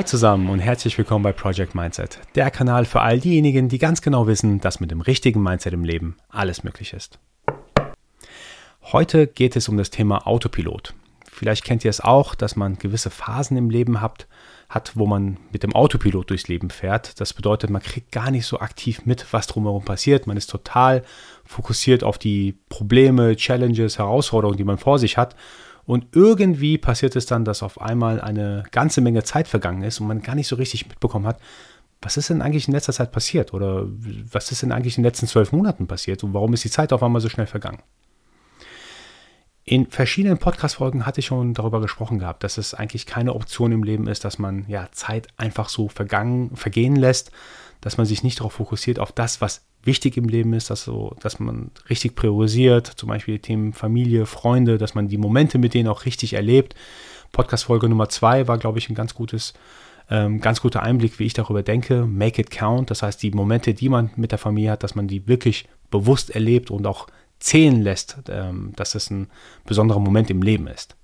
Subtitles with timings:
[0.00, 4.00] Hi zusammen und herzlich willkommen bei Project Mindset, der Kanal für all diejenigen, die ganz
[4.00, 7.18] genau wissen, dass mit dem richtigen Mindset im Leben alles möglich ist.
[8.80, 10.94] Heute geht es um das Thema Autopilot.
[11.30, 14.26] Vielleicht kennt ihr es auch, dass man gewisse Phasen im Leben hat,
[14.70, 17.20] hat, wo man mit dem Autopilot durchs Leben fährt.
[17.20, 20.26] Das bedeutet, man kriegt gar nicht so aktiv mit, was drumherum passiert.
[20.26, 21.04] Man ist total
[21.44, 25.36] fokussiert auf die Probleme, Challenges, Herausforderungen, die man vor sich hat
[25.90, 30.06] und irgendwie passiert es dann, dass auf einmal eine ganze Menge Zeit vergangen ist und
[30.06, 31.40] man gar nicht so richtig mitbekommen hat,
[32.00, 33.88] was ist denn eigentlich in letzter Zeit passiert oder
[34.30, 36.92] was ist denn eigentlich in den letzten zwölf Monaten passiert und warum ist die Zeit
[36.92, 37.82] auf einmal so schnell vergangen?
[39.64, 43.82] In verschiedenen Podcast-Folgen hatte ich schon darüber gesprochen gehabt, dass es eigentlich keine Option im
[43.82, 47.32] Leben ist, dass man ja Zeit einfach so vergangen, vergehen lässt,
[47.80, 51.16] dass man sich nicht darauf fokussiert, auf das, was wichtig im Leben ist, dass, so,
[51.20, 55.74] dass man richtig priorisiert, zum Beispiel die Themen Familie, Freunde, dass man die Momente mit
[55.74, 56.74] denen auch richtig erlebt.
[57.32, 59.54] Podcast-Folge Nummer zwei war, glaube ich, ein ganz gutes,
[60.10, 62.04] ähm, ganz guter Einblick, wie ich darüber denke.
[62.04, 65.08] Make it count, das heißt, die Momente, die man mit der Familie hat, dass man
[65.08, 67.06] die wirklich bewusst erlebt und auch
[67.38, 69.28] zählen lässt, ähm, dass es ein
[69.64, 70.96] besonderer Moment im Leben ist.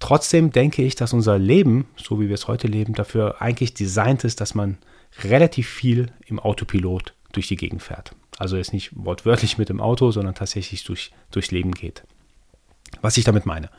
[0.00, 4.22] Trotzdem denke ich, dass unser Leben, so wie wir es heute leben, dafür eigentlich designt
[4.22, 4.78] ist, dass man
[5.22, 8.12] relativ viel im Autopilot durch die Gegend fährt.
[8.38, 12.04] Also jetzt nicht wortwörtlich mit dem Auto, sondern tatsächlich durch, durchs Leben geht.
[13.00, 13.70] Was ich damit meine.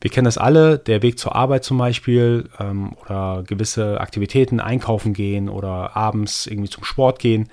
[0.00, 5.14] Wir kennen das alle, der Weg zur Arbeit zum Beispiel ähm, oder gewisse Aktivitäten, einkaufen
[5.14, 7.48] gehen oder abends irgendwie zum Sport gehen.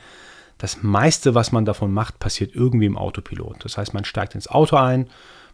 [0.57, 3.63] Das meiste, was man davon macht, passiert irgendwie im Autopilot.
[3.63, 5.09] Das heißt, man steigt ins Auto ein,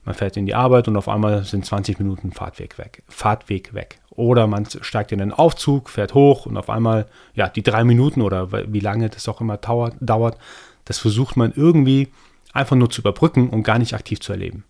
[0.10, 3.04] man fährt in die Arbeit und auf einmal sind 20 Minuten Fahrtweg weg.
[3.10, 4.00] Fahrtweg weg.
[4.10, 8.24] Oder man steigt in den Aufzug, fährt hoch und auf einmal, ja, die drei Minuten
[8.24, 10.38] oder wie lange das auch immer dauert,
[10.86, 12.08] das versucht man irgendwie
[12.54, 14.64] einfach nur zu überbrücken und gar nicht aktiv zu erleben.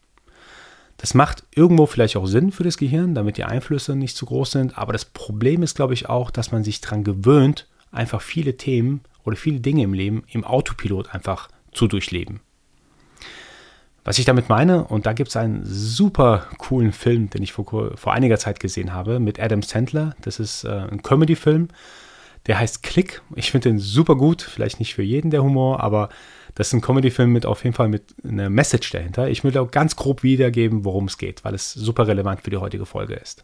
[0.97, 4.51] Das macht irgendwo vielleicht auch Sinn für das Gehirn, damit die Einflüsse nicht zu groß
[4.51, 4.77] sind.
[4.77, 8.99] Aber das Problem ist, glaube ich, auch, dass man sich daran gewöhnt, einfach viele Themen
[9.23, 12.41] oder viele Dinge im Leben im Autopilot einfach zu durchleben.
[14.09, 17.95] Was ich damit meine, und da gibt es einen super coolen Film, den ich vor,
[17.95, 20.15] vor einiger Zeit gesehen habe, mit Adam Sandler.
[20.23, 21.67] Das ist äh, ein Comedy-Film,
[22.47, 23.21] der heißt Click.
[23.35, 26.09] Ich finde den super gut, vielleicht nicht für jeden der Humor, aber
[26.55, 29.29] das ist ein Comedy-Film mit auf jeden Fall mit einer Message dahinter.
[29.29, 32.57] Ich will auch ganz grob wiedergeben, worum es geht, weil es super relevant für die
[32.57, 33.43] heutige Folge ist.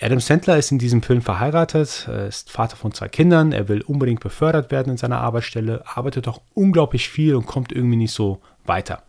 [0.00, 4.20] Adam Sandler ist in diesem Film verheiratet, ist Vater von zwei Kindern, er will unbedingt
[4.20, 9.02] befördert werden in seiner Arbeitsstelle, arbeitet auch unglaublich viel und kommt irgendwie nicht so weiter.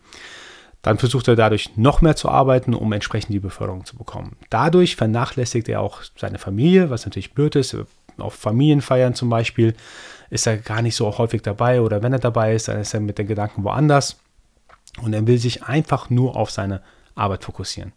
[0.82, 4.36] Dann versucht er dadurch noch mehr zu arbeiten, um entsprechend die Beförderung zu bekommen.
[4.48, 7.76] Dadurch vernachlässigt er auch seine Familie, was natürlich blöd ist.
[8.16, 9.74] Auf Familienfeiern zum Beispiel
[10.30, 13.00] ist er gar nicht so häufig dabei oder wenn er dabei ist, dann ist er
[13.00, 14.18] mit den Gedanken woanders
[15.02, 16.82] und er will sich einfach nur auf seine
[17.14, 17.92] Arbeit fokussieren.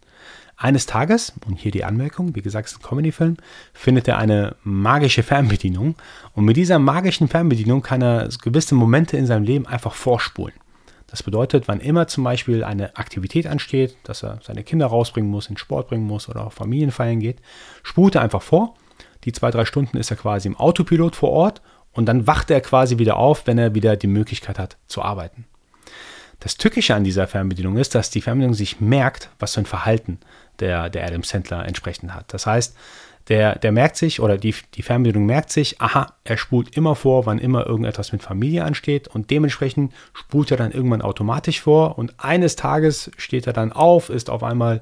[0.56, 3.36] Eines Tages, und hier die Anmerkung, wie gesagt, es ist ein Comedy-Film,
[3.72, 5.96] findet er eine magische Fernbedienung
[6.34, 10.54] und mit dieser magischen Fernbedienung kann er gewisse Momente in seinem Leben einfach vorspulen.
[11.12, 15.50] Das bedeutet, wann immer zum Beispiel eine Aktivität ansteht, dass er seine Kinder rausbringen muss,
[15.50, 17.36] in Sport bringen muss oder auf Familienfeiern geht,
[17.82, 18.76] spult er einfach vor.
[19.24, 21.60] Die zwei, drei Stunden ist er quasi im Autopilot vor Ort
[21.92, 25.44] und dann wacht er quasi wieder auf, wenn er wieder die Möglichkeit hat zu arbeiten.
[26.40, 30.18] Das Tückische an dieser Fernbedienung ist, dass die Fernbedienung sich merkt, was für ein Verhalten
[30.60, 32.32] der, der Adam Sandler entsprechend hat.
[32.32, 32.74] Das heißt,
[33.28, 37.26] der, der merkt sich oder die, die Fernbedienung merkt sich, aha, er spult immer vor,
[37.26, 42.14] wann immer irgendetwas mit Familie ansteht und dementsprechend spult er dann irgendwann automatisch vor und
[42.18, 44.80] eines Tages steht er dann auf, ist auf einmal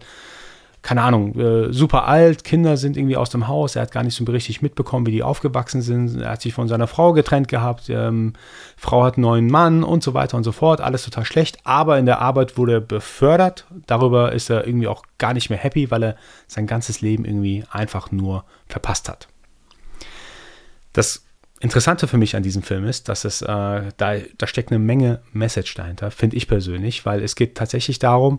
[0.83, 4.17] keine Ahnung, äh, super alt, Kinder sind irgendwie aus dem Haus, er hat gar nicht
[4.17, 7.91] so richtig mitbekommen, wie die aufgewachsen sind, er hat sich von seiner Frau getrennt gehabt,
[7.91, 8.33] ähm,
[8.77, 11.99] Frau hat einen neuen Mann und so weiter und so fort, alles total schlecht, aber
[11.99, 15.91] in der Arbeit wurde er befördert, darüber ist er irgendwie auch gar nicht mehr happy,
[15.91, 19.29] weil er sein ganzes Leben irgendwie einfach nur verpasst hat.
[20.95, 21.25] Das
[21.63, 25.21] Interessante für mich an diesem Film ist, dass es, äh, da, da steckt eine Menge
[25.35, 28.39] Message dahinter, finde ich persönlich, weil es geht tatsächlich darum,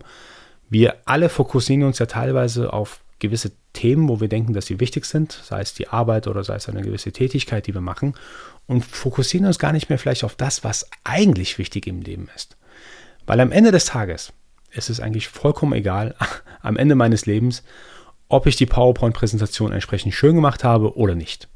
[0.71, 5.05] wir alle fokussieren uns ja teilweise auf gewisse Themen, wo wir denken, dass sie wichtig
[5.05, 8.15] sind, sei es die Arbeit oder sei es eine gewisse Tätigkeit, die wir machen,
[8.67, 12.57] und fokussieren uns gar nicht mehr vielleicht auf das, was eigentlich wichtig im Leben ist.
[13.27, 14.31] Weil am Ende des Tages
[14.71, 16.15] ist es eigentlich vollkommen egal,
[16.61, 17.63] am Ende meines Lebens,
[18.29, 21.49] ob ich die PowerPoint-Präsentation entsprechend schön gemacht habe oder nicht.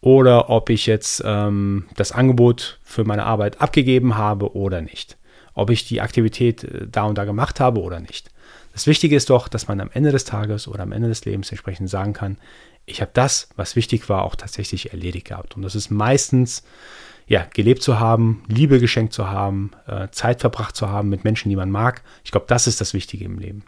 [0.00, 5.18] Oder ob ich jetzt ähm, das Angebot für meine Arbeit abgegeben habe oder nicht.
[5.52, 8.30] Ob ich die Aktivität äh, da und da gemacht habe oder nicht.
[8.76, 11.50] Das Wichtige ist doch, dass man am Ende des Tages oder am Ende des Lebens
[11.50, 12.36] entsprechend sagen kann,
[12.84, 15.56] ich habe das, was wichtig war, auch tatsächlich erledigt gehabt.
[15.56, 16.62] Und das ist meistens,
[17.26, 21.48] ja, gelebt zu haben, Liebe geschenkt zu haben, äh, Zeit verbracht zu haben mit Menschen,
[21.48, 22.02] die man mag.
[22.22, 23.64] Ich glaube, das ist das Wichtige im Leben.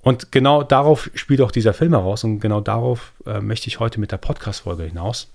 [0.00, 4.00] Und genau darauf spielt auch dieser Film heraus und genau darauf äh, möchte ich heute
[4.00, 5.28] mit der Podcast-Folge hinaus,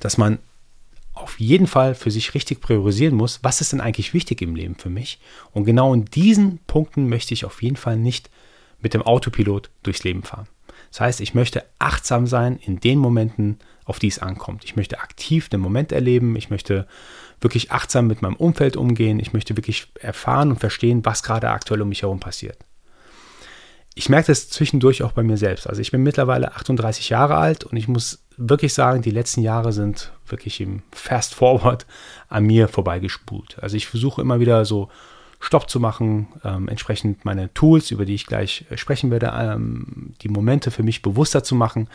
[0.00, 0.40] dass man
[1.16, 4.76] auf jeden Fall für sich richtig priorisieren muss, was ist denn eigentlich wichtig im Leben
[4.76, 5.18] für mich.
[5.52, 8.30] Und genau in diesen Punkten möchte ich auf jeden Fall nicht
[8.80, 10.46] mit dem Autopilot durchs Leben fahren.
[10.90, 14.64] Das heißt, ich möchte achtsam sein in den Momenten, auf die es ankommt.
[14.64, 16.36] Ich möchte aktiv den Moment erleben.
[16.36, 16.86] Ich möchte
[17.40, 19.18] wirklich achtsam mit meinem Umfeld umgehen.
[19.18, 22.58] Ich möchte wirklich erfahren und verstehen, was gerade aktuell um mich herum passiert.
[23.98, 25.66] Ich merke das zwischendurch auch bei mir selbst.
[25.66, 29.72] Also ich bin mittlerweile 38 Jahre alt und ich muss wirklich sagen, die letzten Jahre
[29.72, 31.86] sind wirklich im Fast Forward
[32.28, 33.56] an mir vorbeigespult.
[33.62, 34.90] Also ich versuche immer wieder so
[35.40, 40.12] Stopp zu machen, ähm, entsprechend meine Tools, über die ich gleich äh, sprechen werde, ähm,
[40.20, 41.88] die Momente für mich bewusster zu machen.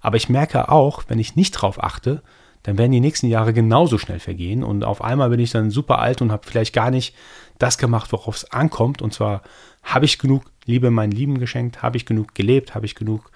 [0.00, 2.22] Aber ich merke auch, wenn ich nicht drauf achte,
[2.62, 5.98] dann werden die nächsten Jahre genauso schnell vergehen und auf einmal bin ich dann super
[5.98, 7.14] alt und habe vielleicht gar nicht
[7.58, 9.02] das gemacht, worauf es ankommt.
[9.02, 9.42] Und zwar
[9.82, 13.30] habe ich genug Liebe meinen Lieben geschenkt, habe ich genug gelebt, habe ich genug,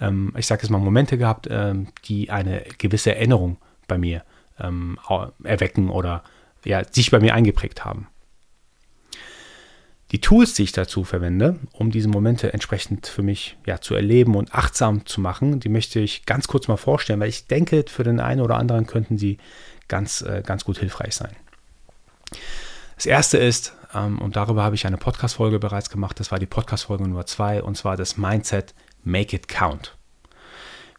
[0.00, 3.56] ähm, ich sage jetzt mal, Momente gehabt, ähm, die eine gewisse Erinnerung
[3.88, 4.24] bei mir
[4.58, 4.98] ähm,
[5.44, 6.22] erwecken oder
[6.64, 8.08] ja, sich bei mir eingeprägt haben.
[10.12, 14.34] Die Tools, die ich dazu verwende, um diese Momente entsprechend für mich ja, zu erleben
[14.34, 18.04] und achtsam zu machen, die möchte ich ganz kurz mal vorstellen, weil ich denke, für
[18.04, 19.38] den einen oder anderen könnten sie
[19.88, 21.34] ganz, äh, ganz gut hilfreich sein.
[22.96, 27.04] Das erste ist, und darüber habe ich eine Podcast-Folge bereits gemacht, das war die Podcast-Folge
[27.04, 28.74] Nummer zwei, und zwar das Mindset
[29.04, 29.96] Make It Count.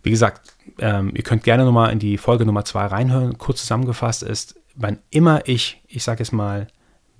[0.03, 3.37] Wie gesagt, ähm, ihr könnt gerne nochmal in die Folge Nummer zwei reinhören.
[3.37, 6.67] Kurz zusammengefasst ist, wann immer ich, ich sage es mal,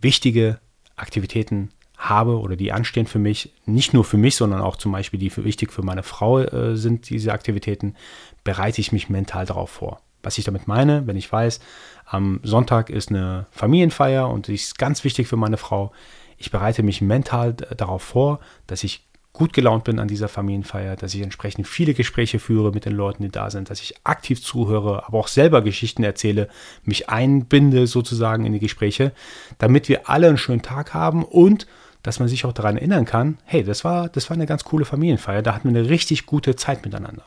[0.02, 0.60] wichtige
[0.96, 5.20] Aktivitäten habe oder die anstehen für mich, nicht nur für mich, sondern auch zum Beispiel
[5.20, 7.96] die für wichtig für meine Frau äh, sind, diese Aktivitäten,
[8.44, 10.02] bereite ich mich mental darauf vor.
[10.24, 11.60] Was ich damit meine, wenn ich weiß,
[12.06, 15.92] am Sonntag ist eine Familienfeier und die ist ganz wichtig für meine Frau,
[16.38, 21.14] ich bereite mich mental darauf vor, dass ich gut gelaunt bin an dieser Familienfeier, dass
[21.16, 25.08] ich entsprechend viele Gespräche führe mit den Leuten, die da sind, dass ich aktiv zuhöre,
[25.08, 26.50] aber auch selber Geschichten erzähle,
[26.84, 29.12] mich einbinde sozusagen in die Gespräche,
[29.58, 31.68] damit wir alle einen schönen Tag haben und
[32.04, 34.86] dass man sich auch daran erinnern kann, hey, das war, das war eine ganz coole
[34.86, 37.24] Familienfeier, da hatten wir eine richtig gute Zeit miteinander.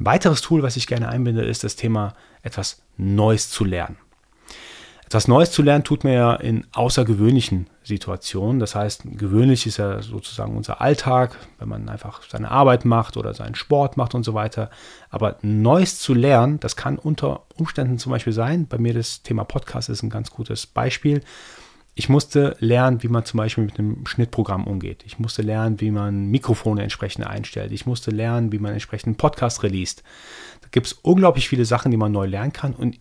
[0.00, 3.98] Ein weiteres Tool, was ich gerne einbinde, ist das Thema etwas Neues zu lernen.
[5.04, 8.60] Etwas Neues zu lernen tut man ja in außergewöhnlichen Situationen.
[8.60, 13.34] Das heißt, gewöhnlich ist ja sozusagen unser Alltag, wenn man einfach seine Arbeit macht oder
[13.34, 14.70] seinen Sport macht und so weiter.
[15.10, 18.68] Aber Neues zu lernen, das kann unter Umständen zum Beispiel sein.
[18.68, 21.22] Bei mir das Thema Podcast ist ein ganz gutes Beispiel.
[22.00, 25.02] Ich musste lernen, wie man zum Beispiel mit einem Schnittprogramm umgeht.
[25.04, 27.72] Ich musste lernen, wie man Mikrofone entsprechend einstellt.
[27.72, 30.02] Ich musste lernen, wie man entsprechend einen Podcast released.
[30.62, 32.72] Da gibt es unglaublich viele Sachen, die man neu lernen kann.
[32.72, 32.98] Und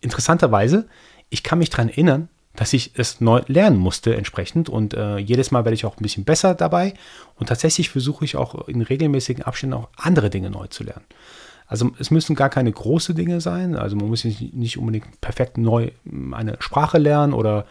[0.00, 0.88] interessanterweise,
[1.28, 4.68] ich kann mich daran erinnern, dass ich es neu lernen musste entsprechend.
[4.68, 6.94] Und äh, jedes Mal werde ich auch ein bisschen besser dabei.
[7.36, 11.04] Und tatsächlich versuche ich auch in regelmäßigen Abständen auch andere Dinge neu zu lernen.
[11.68, 13.76] Also es müssen gar keine großen Dinge sein.
[13.76, 15.92] Also man muss nicht unbedingt perfekt neu
[16.32, 17.64] eine Sprache lernen oder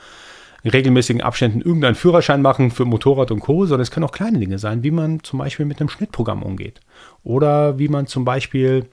[0.63, 4.39] in regelmäßigen Abständen irgendeinen Führerschein machen für Motorrad und Co., sondern es können auch kleine
[4.39, 6.81] Dinge sein, wie man zum Beispiel mit einem Schnittprogramm umgeht.
[7.23, 8.85] Oder wie man zum Beispiel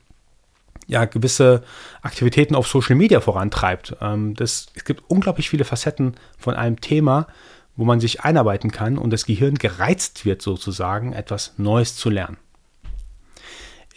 [0.86, 1.62] ja, gewisse
[2.02, 3.96] Aktivitäten auf Social Media vorantreibt.
[4.00, 7.26] Ähm, das, es gibt unglaublich viele Facetten von einem Thema,
[7.76, 12.38] wo man sich einarbeiten kann und das Gehirn gereizt wird, sozusagen etwas Neues zu lernen.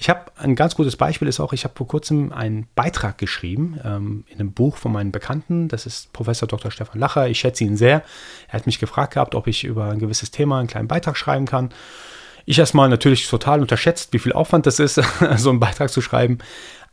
[0.01, 3.77] Ich habe ein ganz gutes Beispiel ist auch, ich habe vor kurzem einen Beitrag geschrieben
[3.83, 5.67] ähm, in einem Buch von meinen Bekannten.
[5.67, 6.71] Das ist Professor Dr.
[6.71, 7.27] Stefan Lacher.
[7.27, 8.01] Ich schätze ihn sehr.
[8.47, 11.45] Er hat mich gefragt gehabt, ob ich über ein gewisses Thema einen kleinen Beitrag schreiben
[11.45, 11.71] kann.
[12.45, 15.01] Ich erstmal natürlich total unterschätzt, wie viel Aufwand das ist,
[15.35, 16.37] so einen Beitrag zu schreiben.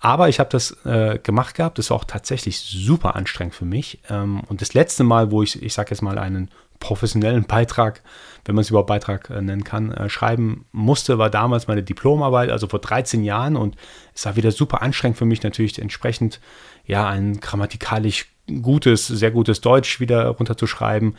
[0.00, 1.78] Aber ich habe das äh, gemacht gehabt.
[1.78, 4.00] Das war auch tatsächlich super anstrengend für mich.
[4.10, 6.50] Ähm, und das letzte Mal, wo ich, ich sage jetzt mal, einen
[6.86, 8.02] professionellen Beitrag,
[8.44, 12.50] wenn man es überhaupt Beitrag äh, nennen kann, äh, schreiben musste, war damals meine Diplomarbeit,
[12.50, 13.56] also vor 13 Jahren.
[13.56, 13.76] Und
[14.14, 16.40] es war wieder super anstrengend für mich natürlich entsprechend,
[16.86, 18.26] ja, ein grammatikalisch
[18.62, 21.16] gutes, sehr gutes Deutsch wieder runterzuschreiben.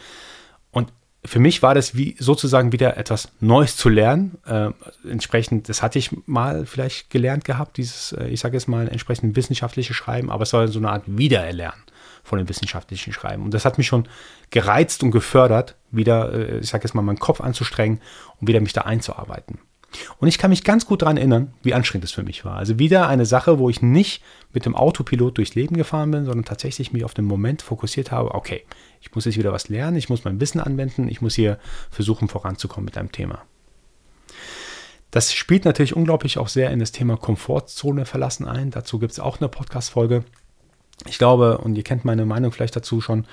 [0.72, 0.94] Und
[1.26, 4.38] für mich war das wie sozusagen wieder etwas Neues zu lernen.
[4.46, 4.70] Äh,
[5.10, 9.36] entsprechend, das hatte ich mal vielleicht gelernt gehabt, dieses, äh, ich sage jetzt mal, entsprechend
[9.36, 11.87] wissenschaftliche Schreiben, aber es war so eine Art Wiedererlernen
[12.28, 13.44] von dem wissenschaftlichen Schreiben.
[13.44, 14.08] Und das hat mich schon
[14.50, 18.02] gereizt und gefördert, wieder, äh, ich sage jetzt mal, meinen Kopf anzustrengen
[18.40, 19.60] und wieder mich da einzuarbeiten.
[20.20, 22.58] Und ich kann mich ganz gut daran erinnern, wie anstrengend es für mich war.
[22.58, 26.44] Also wieder eine Sache, wo ich nicht mit dem Autopilot durchs Leben gefahren bin, sondern
[26.44, 28.66] tatsächlich mich auf den Moment fokussiert habe, okay,
[29.00, 31.58] ich muss jetzt wieder was lernen, ich muss mein Wissen anwenden, ich muss hier
[31.90, 33.44] versuchen voranzukommen mit einem Thema.
[35.12, 38.72] Das spielt natürlich unglaublich auch sehr in das Thema Komfortzone verlassen ein.
[38.72, 40.26] Dazu gibt es auch eine Podcast-Folge.
[41.08, 43.26] Ich glaube, und ihr kennt meine Meinung vielleicht dazu schon,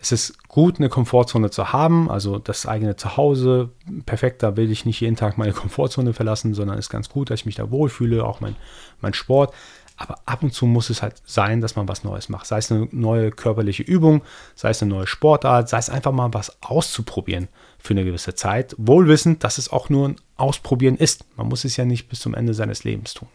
[0.00, 3.70] es ist gut, eine Komfortzone zu haben, also das eigene Zuhause.
[4.04, 7.40] Perfekt, da will ich nicht jeden Tag meine Komfortzone verlassen, sondern ist ganz gut, dass
[7.40, 8.56] ich mich da wohlfühle, auch mein,
[9.00, 9.54] mein Sport.
[9.96, 12.46] Aber ab und zu muss es halt sein, dass man was Neues macht.
[12.46, 14.22] Sei es eine neue körperliche Übung,
[14.56, 18.74] sei es eine neue Sportart, sei es einfach mal was auszuprobieren für eine gewisse Zeit.
[18.76, 21.24] Wohlwissend, dass es auch nur ein Ausprobieren ist.
[21.36, 23.28] Man muss es ja nicht bis zum Ende seines Lebens tun.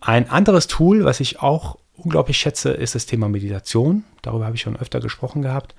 [0.00, 4.04] Ein anderes Tool, was ich auch unglaublich schätze, ist das Thema Meditation.
[4.22, 5.74] Darüber habe ich schon öfter gesprochen gehabt.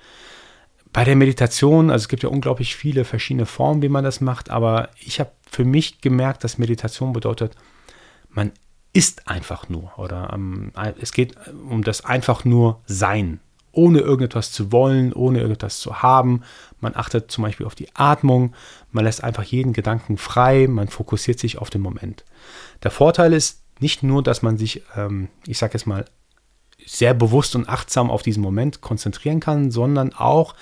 [0.92, 4.50] Bei der Meditation, also es gibt ja unglaublich viele verschiedene Formen, wie man das macht,
[4.50, 7.54] aber ich habe für mich gemerkt, dass Meditation bedeutet,
[8.30, 8.52] man
[8.92, 11.34] ist einfach nur oder ähm, es geht
[11.68, 13.40] um das einfach nur Sein,
[13.72, 16.42] ohne irgendetwas zu wollen, ohne irgendetwas zu haben.
[16.80, 18.54] Man achtet zum Beispiel auf die Atmung,
[18.90, 22.24] man lässt einfach jeden Gedanken frei, man fokussiert sich auf den Moment.
[22.84, 26.04] Der Vorteil ist nicht nur, dass man sich, ähm, ich sage jetzt mal,
[26.84, 30.54] sehr bewusst und achtsam auf diesen Moment konzentrieren kann, sondern auch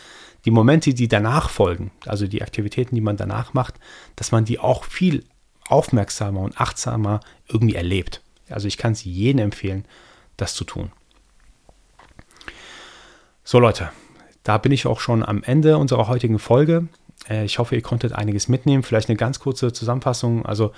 [0.44, 3.75] die Momente, die danach folgen, also die Aktivitäten, die man danach macht,
[4.16, 5.25] dass man die auch viel
[5.68, 8.23] aufmerksamer und achtsamer irgendwie erlebt.
[8.49, 9.87] Also ich kann es jedem empfehlen,
[10.37, 10.92] das zu tun.
[13.42, 13.90] So Leute,
[14.44, 16.86] da bin ich auch schon am Ende unserer heutigen Folge.
[17.28, 18.82] Äh, ich hoffe, ihr konntet einiges mitnehmen.
[18.82, 20.46] Vielleicht eine ganz kurze Zusammenfassung.
[20.46, 20.72] Also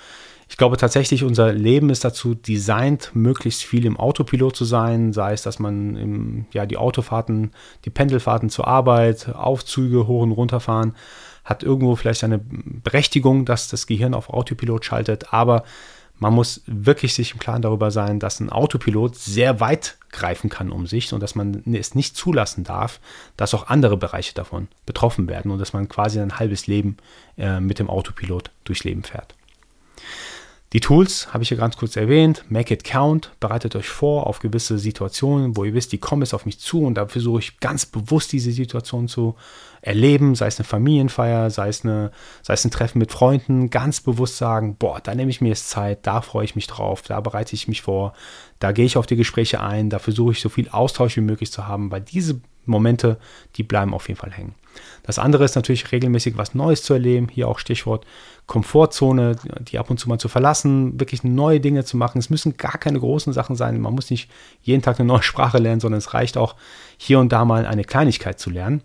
[0.49, 5.33] ich glaube tatsächlich, unser Leben ist dazu designt, möglichst viel im Autopilot zu sein, sei
[5.33, 7.51] es, dass man im, ja, die Autofahrten,
[7.83, 10.95] die Pendelfahrten zur Arbeit, Aufzüge hoch und runter fahren,
[11.43, 15.63] hat irgendwo vielleicht eine Berechtigung, dass das Gehirn auf Autopilot schaltet, aber
[16.19, 20.71] man muss wirklich sich im Klaren darüber sein, dass ein Autopilot sehr weit greifen kann
[20.71, 22.99] um sich und dass man es nicht zulassen darf,
[23.35, 26.97] dass auch andere Bereiche davon betroffen werden und dass man quasi ein halbes Leben
[27.37, 29.35] äh, mit dem Autopilot durchs Leben fährt.
[30.73, 32.43] Die Tools habe ich hier ganz kurz erwähnt.
[32.49, 33.31] Make it count.
[33.39, 36.83] Bereitet euch vor auf gewisse Situationen, wo ihr wisst, die kommen jetzt auf mich zu
[36.83, 39.35] und da versuche ich ganz bewusst diese Situation zu
[39.81, 44.01] erleben, sei es eine Familienfeier, sei es, eine, sei es ein Treffen mit Freunden, ganz
[44.01, 47.21] bewusst sagen, boah, da nehme ich mir jetzt Zeit, da freue ich mich drauf, da
[47.21, 48.11] bereite ich mich vor,
[48.59, 51.51] da gehe ich auf die Gespräche ein, da versuche ich so viel Austausch wie möglich
[51.51, 53.17] zu haben, weil diese Momente,
[53.55, 54.55] die bleiben auf jeden Fall hängen.
[55.03, 57.29] Das andere ist natürlich regelmäßig was Neues zu erleben.
[57.29, 58.05] Hier auch Stichwort
[58.45, 62.17] Komfortzone, die ab und zu mal zu verlassen, wirklich neue Dinge zu machen.
[62.19, 63.79] Es müssen gar keine großen Sachen sein.
[63.81, 64.29] Man muss nicht
[64.61, 66.55] jeden Tag eine neue Sprache lernen, sondern es reicht auch
[66.97, 68.81] hier und da mal eine Kleinigkeit zu lernen.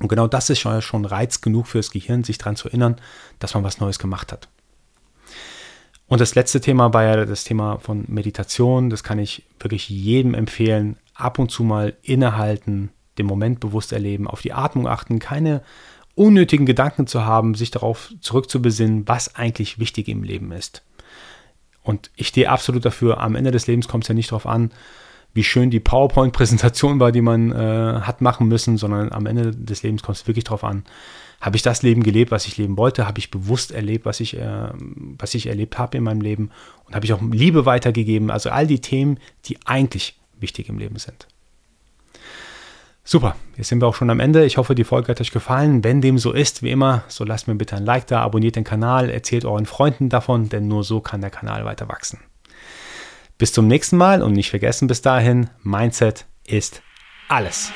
[0.00, 2.96] Und genau das ist schon, Reiz genug fürs Gehirn, sich daran zu erinnern,
[3.38, 4.48] dass man was Neues gemacht hat.
[6.08, 8.90] Und das letzte Thema war ja das Thema von Meditation.
[8.90, 10.96] Das kann ich wirklich jedem empfehlen.
[11.14, 12.90] Ab und zu mal innehalten,
[13.20, 15.62] den Moment bewusst erleben, auf die Atmung achten, keine
[16.14, 20.82] unnötigen Gedanken zu haben, sich darauf zurückzubesinnen, was eigentlich wichtig im Leben ist.
[21.82, 24.70] Und ich stehe absolut dafür, am Ende des Lebens kommt es ja nicht darauf an,
[25.32, 29.82] wie schön die PowerPoint-Präsentation war, die man äh, hat machen müssen, sondern am Ende des
[29.82, 30.84] Lebens kommt es wirklich darauf an,
[31.40, 34.36] habe ich das Leben gelebt, was ich leben wollte, habe ich bewusst erlebt, was ich,
[34.36, 34.68] äh,
[35.18, 36.50] was ich erlebt habe in meinem Leben
[36.84, 40.96] und habe ich auch Liebe weitergegeben, also all die Themen, die eigentlich wichtig im Leben
[40.96, 41.28] sind.
[43.12, 44.44] Super, jetzt sind wir auch schon am Ende.
[44.44, 45.82] Ich hoffe, die Folge hat euch gefallen.
[45.82, 48.62] Wenn dem so ist, wie immer, so lasst mir bitte ein Like da, abonniert den
[48.62, 52.20] Kanal, erzählt euren Freunden davon, denn nur so kann der Kanal weiter wachsen.
[53.36, 56.82] Bis zum nächsten Mal und nicht vergessen bis dahin, Mindset ist
[57.26, 57.72] alles.